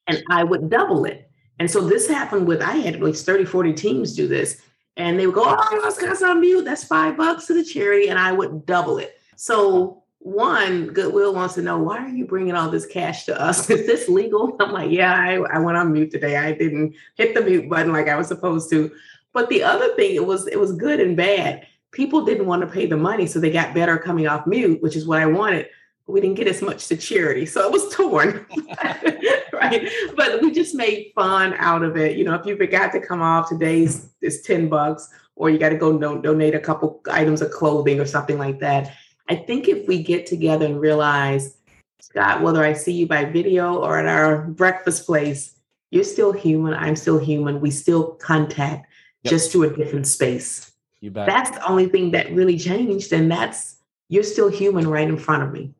[0.06, 1.30] And I would double it.
[1.58, 4.60] And so this happened with, I had like 30, 40 teams do this.
[4.96, 6.64] And they would go, oh, Scott's on mute.
[6.64, 8.08] That's five bucks to the charity.
[8.08, 9.18] And I would double it.
[9.36, 13.68] So one, Goodwill wants to know why are you bringing all this cash to us?
[13.70, 14.56] Is this legal?
[14.60, 16.36] I'm like, yeah, I, I went on mute today.
[16.36, 18.90] I didn't hit the mute button like I was supposed to.
[19.32, 21.66] But the other thing, it was it was good and bad.
[21.94, 24.96] People didn't want to pay the money, so they got better coming off mute, which
[24.96, 25.68] is what I wanted.
[26.04, 28.44] But we didn't get as much to charity, so it was torn,
[29.52, 29.88] right?
[30.16, 32.16] But we just made fun out of it.
[32.16, 35.68] You know, if you forgot to come off today's is ten bucks, or you got
[35.68, 38.92] to go do- donate a couple items of clothing or something like that.
[39.28, 41.56] I think if we get together and realize,
[42.00, 45.54] Scott, whether I see you by video or at our breakfast place,
[45.90, 46.74] you're still human.
[46.74, 47.60] I'm still human.
[47.60, 48.88] We still contact
[49.22, 49.30] yep.
[49.30, 50.72] just through a different space.
[51.00, 51.26] You bet.
[51.26, 53.12] That's the only thing that really changed.
[53.12, 53.76] And that's,
[54.08, 55.74] you're still human right in front of me.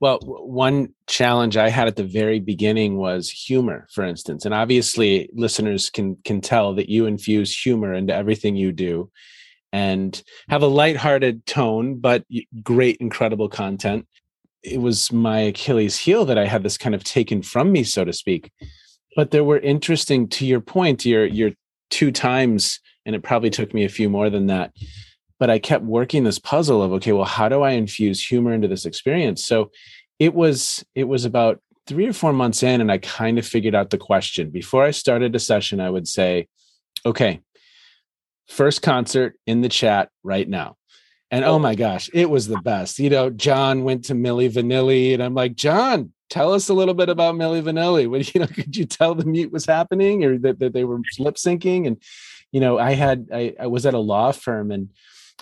[0.00, 4.44] Well, one challenge I had at the very beginning was humor, for instance.
[4.44, 9.12] And obviously listeners can can tell that you infuse humor into everything you do
[9.72, 12.24] and have a lighthearted tone, but
[12.64, 14.08] great, incredible content.
[14.64, 18.04] It was my Achilles heel that I had this kind of taken from me, so
[18.04, 18.50] to speak.
[19.14, 21.52] But there were interesting, to your point, your your
[21.90, 24.72] two times, and it probably took me a few more than that
[25.42, 28.68] but I kept working this puzzle of okay, well, how do I infuse humor into
[28.68, 29.44] this experience?
[29.44, 29.72] So
[30.20, 33.74] it was it was about three or four months in, and I kind of figured
[33.74, 34.50] out the question.
[34.50, 36.46] Before I started a session, I would say,
[37.04, 37.40] okay,
[38.46, 40.76] first concert in the chat right now.
[41.32, 41.58] And oh, oh.
[41.58, 43.00] my gosh, it was the best.
[43.00, 46.94] You know, John went to Milli Vanilli, and I'm like, John, tell us a little
[46.94, 48.06] bit about Milli Vanilli.
[48.10, 51.00] What you know, could you tell the mute was happening or that, that they were
[51.18, 51.88] lip syncing?
[51.88, 52.00] And
[52.52, 54.90] you know, I had I, I was at a law firm and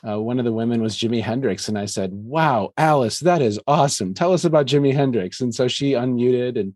[0.07, 1.69] uh, one of the women was Jimi Hendrix.
[1.69, 4.15] And I said, Wow, Alice, that is awesome.
[4.15, 5.41] Tell us about Jimi Hendrix.
[5.41, 6.75] And so she unmuted and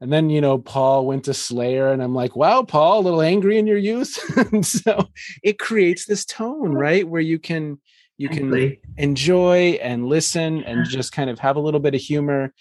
[0.00, 3.22] and then, you know, Paul went to Slayer, and I'm like, wow, Paul, a little
[3.22, 4.18] angry in your youth.
[4.52, 5.08] and so
[5.42, 7.08] it creates this tone, right?
[7.08, 7.80] Where you can
[8.18, 12.52] you can enjoy and listen and just kind of have a little bit of humor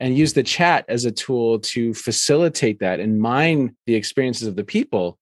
[0.00, 4.56] and use the chat as a tool to facilitate that and mine the experiences of
[4.56, 5.18] the people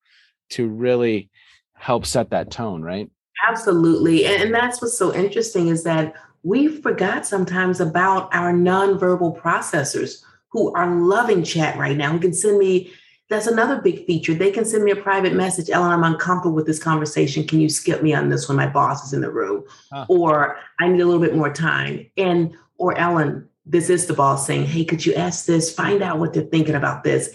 [0.51, 1.31] to really
[1.75, 3.11] help set that tone, right?
[3.47, 4.25] Absolutely.
[4.25, 10.73] And that's what's so interesting is that we forgot sometimes about our nonverbal processors who
[10.75, 12.93] are loving chat right now, who can send me.
[13.29, 14.35] That's another big feature.
[14.35, 15.69] They can send me a private message.
[15.69, 17.47] Ellen, I'm uncomfortable with this conversation.
[17.47, 19.65] Can you skip me on this when my boss is in the room?
[19.93, 20.07] Huh.
[20.09, 22.09] Or I need a little bit more time.
[22.17, 25.75] And, or Ellen, this is the boss saying, Hey, could you ask this?
[25.75, 27.31] Find out what they're thinking about this.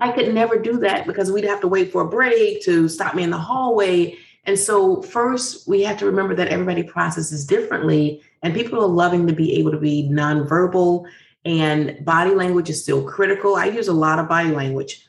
[0.00, 3.14] I could never do that because we'd have to wait for a break to stop
[3.14, 4.16] me in the hallway.
[4.44, 9.26] And so, first, we have to remember that everybody processes differently, and people are loving
[9.26, 11.06] to be able to be nonverbal,
[11.44, 13.56] and body language is still critical.
[13.56, 15.06] I use a lot of body language.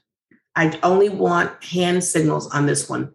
[0.55, 3.13] I only want hand signals on this one,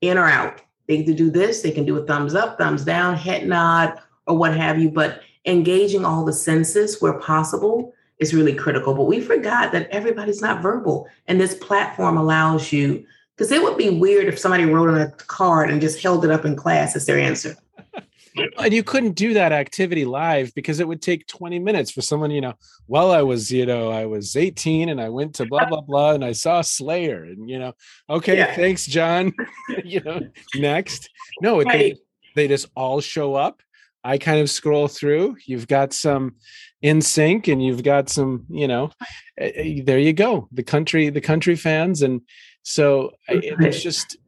[0.00, 0.60] in or out.
[0.86, 4.36] They can do this, they can do a thumbs up, thumbs down, head nod, or
[4.36, 8.94] what have you, but engaging all the senses where possible is really critical.
[8.94, 13.06] But we forgot that everybody's not verbal, and this platform allows you
[13.36, 16.30] because it would be weird if somebody wrote on a card and just held it
[16.30, 17.56] up in class as their answer.
[18.58, 22.30] and you couldn't do that activity live because it would take 20 minutes for someone,
[22.30, 22.54] you know,
[22.86, 26.12] well, I was, you know, I was 18 and I went to blah, blah, blah,
[26.12, 27.24] and I saw Slayer.
[27.24, 27.72] And, you know,
[28.08, 28.54] okay, yeah.
[28.54, 29.32] thanks, John.
[29.84, 30.20] you know,
[30.54, 31.10] next.
[31.40, 31.66] No, right.
[31.72, 31.96] they,
[32.34, 33.62] they just all show up.
[34.04, 35.36] I kind of scroll through.
[35.46, 36.36] You've got some
[36.84, 38.90] NSYNC and you've got some, you know,
[39.38, 40.48] eh, eh, there you go.
[40.52, 42.02] The country, the country fans.
[42.02, 42.20] And
[42.62, 44.18] so it's just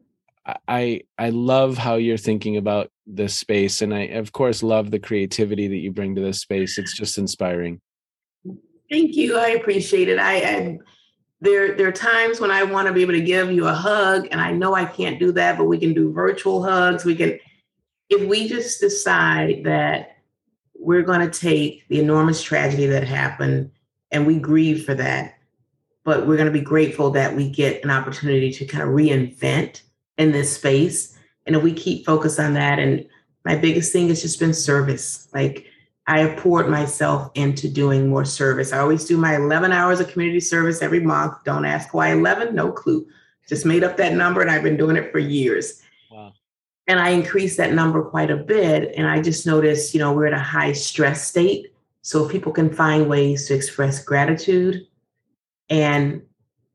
[0.68, 4.98] I I love how you're thinking about this space, and I of course love the
[4.98, 6.78] creativity that you bring to this space.
[6.78, 7.80] It's just inspiring.
[8.90, 9.38] Thank you.
[9.38, 10.18] I appreciate it.
[10.18, 10.78] I, I
[11.40, 14.28] there there are times when I want to be able to give you a hug,
[14.30, 17.04] and I know I can't do that, but we can do virtual hugs.
[17.04, 17.38] We can
[18.08, 20.15] if we just decide that
[20.86, 23.70] we're going to take the enormous tragedy that happened
[24.10, 25.36] and we grieve for that
[26.06, 29.82] but we're going to be grateful that we get an opportunity to kind of reinvent
[30.16, 31.18] in this space.
[31.44, 33.04] And if we keep focused on that, and
[33.44, 35.28] my biggest thing has just been service.
[35.34, 35.66] Like
[36.06, 38.72] I have poured myself into doing more service.
[38.72, 41.42] I always do my 11 hours of community service every month.
[41.44, 43.04] Don't ask why 11, no clue.
[43.48, 45.82] Just made up that number and I've been doing it for years.
[46.88, 48.94] And I increased that number quite a bit.
[48.96, 51.72] And I just noticed, you know, we're in a high stress state.
[52.02, 54.86] So if people can find ways to express gratitude,
[55.70, 56.22] and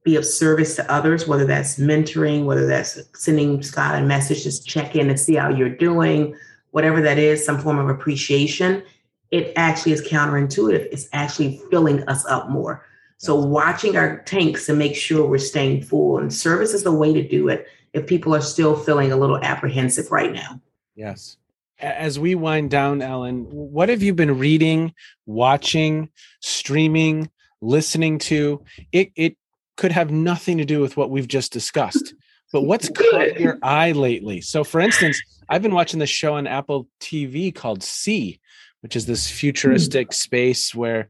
[0.04, 4.68] be of service to others, whether that's mentoring, whether that's sending Scott a message, just
[4.68, 6.36] check in and see how you're doing,
[6.72, 8.84] whatever that is, some form of appreciation,
[9.30, 10.88] it actually is counterintuitive.
[10.92, 12.86] It's actually filling us up more.
[13.18, 17.14] So watching our tanks and make sure we're staying full and service is the way
[17.14, 20.62] to do it if people are still feeling a little apprehensive right now.
[20.96, 21.38] Yes.
[21.80, 24.94] as we wind down, Ellen, what have you been reading,
[25.26, 26.10] watching,
[26.42, 27.30] streaming,
[27.62, 28.64] listening to?
[28.92, 29.38] It it
[29.78, 32.14] could have nothing to do with what we've just discussed.
[32.52, 34.42] But what's caught your eye lately?
[34.42, 35.20] So, for instance,
[35.50, 38.40] I've been watching this show on Apple TV called See,
[38.82, 40.14] which is this futuristic mm.
[40.14, 41.10] space where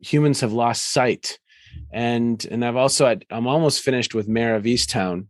[0.00, 1.38] humans have lost sight.
[1.92, 5.26] And and I've also I'm almost finished with Mare of Easttown,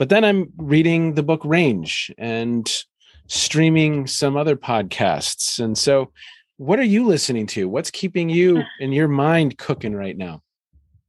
[0.00, 2.66] but then I'm reading the book Range and
[3.26, 5.62] streaming some other podcasts.
[5.62, 6.10] And so,
[6.56, 7.68] what are you listening to?
[7.68, 10.42] What's keeping you and your mind cooking right now?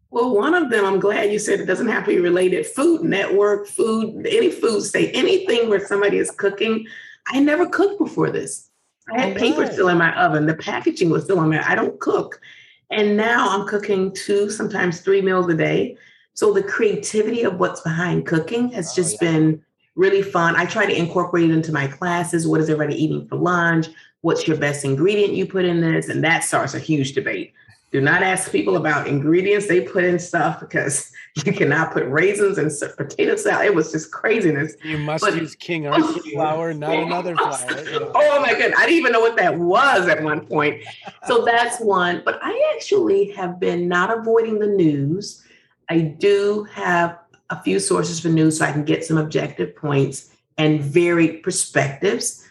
[0.10, 2.68] Well, one of them, I'm glad you said it doesn't have to be related.
[2.68, 6.86] Food Network, food, any food state, anything where somebody is cooking.
[7.28, 8.70] I never cooked before this.
[9.10, 10.48] I had oh, paper still in my oven.
[10.48, 11.64] The packaging was still on there.
[11.66, 12.42] I don't cook.
[12.89, 15.96] And now I'm cooking two, sometimes three meals a day.
[16.34, 19.32] So the creativity of what's behind cooking has oh, just yeah.
[19.32, 19.64] been
[19.96, 20.56] really fun.
[20.56, 22.48] I try to incorporate it into my classes.
[22.48, 23.88] What is everybody eating for lunch?
[24.22, 26.10] What's your best ingredient you put in this?
[26.10, 27.54] And that starts a huge debate.
[27.92, 31.12] Do not ask people about ingredients they put in stuff because
[31.46, 33.66] you cannot put raisins and potato salad.
[33.66, 34.76] It was just craziness.
[34.84, 38.12] You must but, use King oh, Arthur flour, not another flour.
[38.16, 38.80] Oh my goodness.
[38.80, 40.84] I didn't even know what that was at one point.
[41.28, 42.22] So that's one.
[42.24, 45.44] But I actually have been not avoiding the news.
[45.92, 47.20] I do have
[47.50, 52.48] a few sources for news so I can get some objective points and varied perspectives.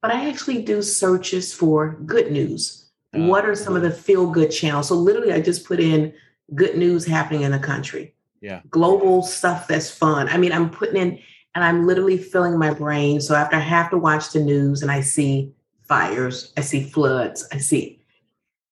[0.00, 2.84] But I actually do searches for good news
[3.16, 4.88] uh, what are some of the feel good channels?
[4.88, 6.12] So literally, I just put in
[6.54, 8.14] good news happening in the country.
[8.40, 8.60] Yeah.
[8.70, 10.28] Global stuff that's fun.
[10.28, 11.18] I mean, I'm putting in
[11.56, 13.20] and I'm literally filling my brain.
[13.20, 15.52] So after I have to watch the news and I see
[15.88, 18.00] fires, I see floods, I see,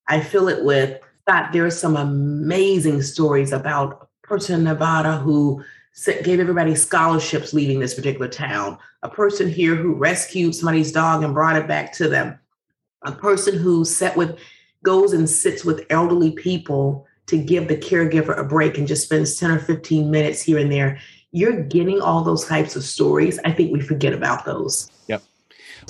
[0.09, 5.63] I fill it with that there are some amazing stories about person in Nevada who
[6.25, 11.35] gave everybody scholarships leaving this particular town, a person here who rescued somebody's dog and
[11.35, 12.39] brought it back to them,
[13.03, 14.39] a person who sat with
[14.83, 19.37] goes and sits with elderly people to give the caregiver a break and just spends
[19.37, 20.99] 10 or 15 minutes here and there.
[21.31, 23.39] You're getting all those types of stories.
[23.45, 24.91] I think we forget about those.
[25.07, 25.23] Yep.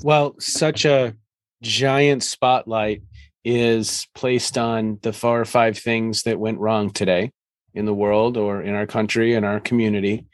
[0.03, 1.17] Well such a
[1.63, 3.03] giant spotlight
[3.45, 7.33] is placed on the four or five things that went wrong today
[7.75, 10.27] in the world or in our country in our community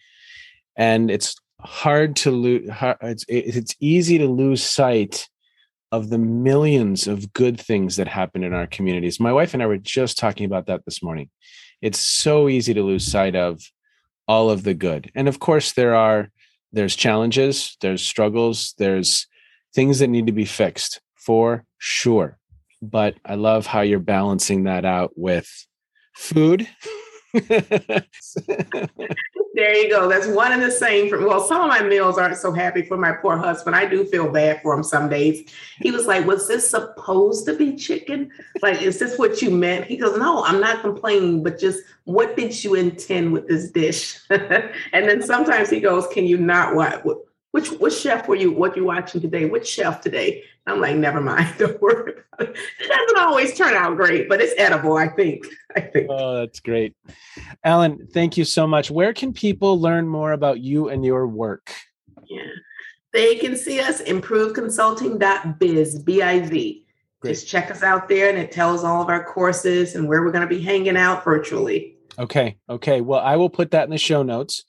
[0.76, 2.70] and it's hard to lose
[3.02, 5.28] it's it's easy to lose sight
[5.90, 9.18] of the millions of good things that happen in our communities.
[9.18, 11.30] My wife and I were just talking about that this morning.
[11.80, 13.62] It's so easy to lose sight of
[14.26, 15.10] all of the good.
[15.14, 16.30] And of course there are
[16.72, 19.26] there's challenges, there's struggles, there's
[19.74, 22.38] things that need to be fixed for sure.
[22.82, 25.48] But I love how you're balancing that out with
[26.14, 26.68] food
[27.48, 28.06] there
[29.76, 30.08] you go.
[30.08, 32.96] That's one and the same for well, some of my meals aren't so happy for
[32.96, 33.76] my poor husband.
[33.76, 35.50] I do feel bad for him some days.
[35.80, 38.30] He was like, Was this supposed to be chicken?
[38.62, 39.84] Like, is this what you meant?
[39.84, 44.20] He goes, No, I'm not complaining, but just what did you intend with this dish?
[44.30, 48.76] and then sometimes he goes, Can you not what which which chef were you what
[48.76, 49.46] you watching today?
[49.46, 50.44] Which chef today?
[50.66, 52.56] I'm like, never mind, don't worry about it.
[52.80, 55.46] It doesn't always turn out great, but it's edible, I think.
[55.76, 56.08] I think.
[56.10, 56.94] Oh, that's great.
[57.64, 58.90] alan thank you so much.
[58.90, 61.72] Where can people learn more about you and your work?
[62.26, 62.42] Yeah.
[63.12, 66.84] They can see us improveconsulting.biz, B-I-Z.
[67.24, 70.30] Just check us out there and it tells all of our courses and where we're
[70.30, 71.96] going to be hanging out virtually.
[72.18, 72.58] Okay.
[72.68, 73.00] Okay.
[73.00, 74.64] Well, I will put that in the show notes.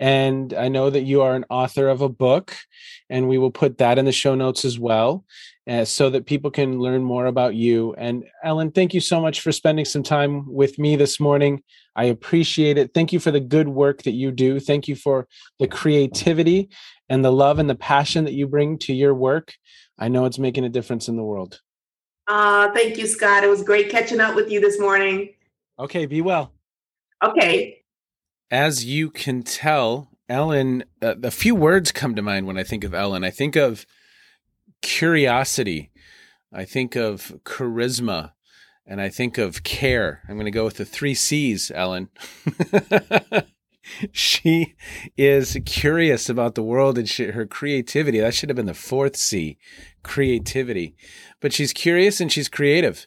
[0.00, 2.56] And I know that you are an author of a book,
[3.10, 5.24] and we will put that in the show notes as well,
[5.68, 7.94] uh, so that people can learn more about you.
[7.98, 11.62] And Ellen, thank you so much for spending some time with me this morning.
[11.96, 12.94] I appreciate it.
[12.94, 14.60] Thank you for the good work that you do.
[14.60, 15.26] Thank you for
[15.58, 16.70] the creativity
[17.08, 19.54] and the love and the passion that you bring to your work.
[19.98, 21.60] I know it's making a difference in the world.
[22.28, 23.42] Uh, thank you, Scott.
[23.42, 25.34] It was great catching up with you this morning.
[25.78, 26.52] Okay, be well.
[27.24, 27.77] Okay,
[28.50, 32.84] as you can tell, Ellen, uh, a few words come to mind when I think
[32.84, 33.24] of Ellen.
[33.24, 33.86] I think of
[34.82, 35.90] curiosity,
[36.52, 38.32] I think of charisma,
[38.86, 40.22] and I think of care.
[40.28, 42.08] I'm going to go with the three C's, Ellen.
[44.12, 44.74] she
[45.16, 48.20] is curious about the world and she, her creativity.
[48.20, 49.58] That should have been the fourth C,
[50.02, 50.94] creativity.
[51.40, 53.06] But she's curious and she's creative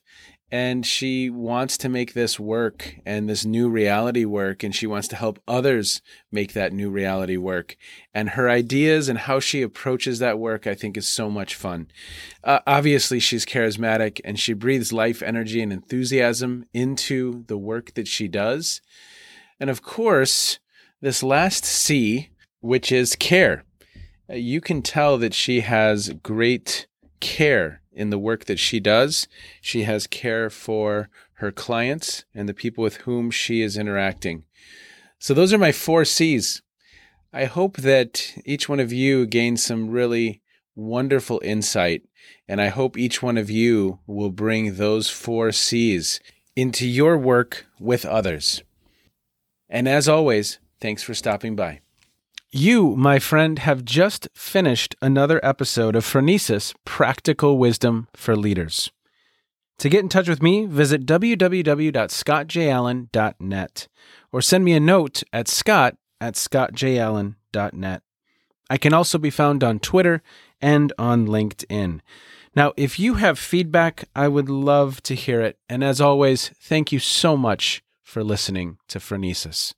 [0.51, 5.07] and she wants to make this work and this new reality work and she wants
[5.07, 7.77] to help others make that new reality work.
[8.13, 11.87] And her ideas and how she approaches that work i think is so much fun.
[12.43, 18.07] Uh, obviously she's charismatic and she breathes life energy and enthusiasm into the work that
[18.07, 18.81] she does.
[19.59, 20.59] And of course
[20.99, 22.29] this last c
[22.59, 23.63] which is care.
[24.29, 26.87] Uh, you can tell that she has great
[27.21, 29.27] care in the work that she does.
[29.61, 34.43] She has care for her clients and the people with whom she is interacting.
[35.19, 36.61] So, those are my four C's.
[37.33, 40.41] I hope that each one of you gains some really
[40.75, 42.03] wonderful insight,
[42.47, 46.19] and I hope each one of you will bring those four C's
[46.55, 48.63] into your work with others.
[49.69, 51.81] And as always, thanks for stopping by.
[52.53, 58.91] You, my friend, have just finished another episode of Phronesis Practical Wisdom for Leaders.
[59.77, 63.87] To get in touch with me, visit www.scottjallen.net
[64.33, 68.03] or send me a note at scott at scottjallen.net.
[68.69, 70.21] I can also be found on Twitter
[70.59, 72.01] and on LinkedIn.
[72.53, 75.57] Now, if you have feedback, I would love to hear it.
[75.69, 79.73] And as always, thank you so much for listening to Phronesis.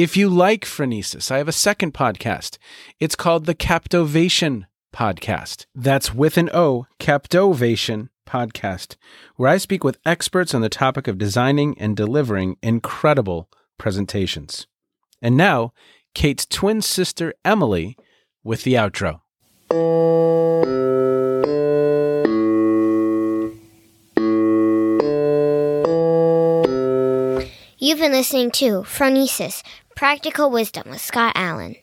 [0.00, 2.56] If you like Phronesis, I have a second podcast.
[3.00, 5.66] It's called the Captovation Podcast.
[5.74, 8.96] That's with an O, Captovation Podcast,
[9.36, 14.66] where I speak with experts on the topic of designing and delivering incredible presentations.
[15.20, 15.74] And now,
[16.14, 17.94] Kate's twin sister, Emily,
[18.42, 19.20] with the outro.
[27.82, 29.62] You've been listening to Phronesis
[29.96, 31.76] Practical Wisdom with Scott Allen.